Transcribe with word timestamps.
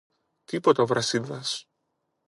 Τίποτα 0.45 0.83
ο 0.83 0.85
Βρασίδας 0.85 1.69